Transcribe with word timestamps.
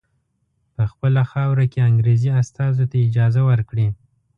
په 0.75 0.83
خپله 0.91 1.21
خاوره 1.31 1.65
کې 1.71 1.79
انګریزي 1.89 2.29
استازو 2.41 2.83
ته 2.91 2.97
اجازه 3.07 3.41
ورکړي. 3.49 3.87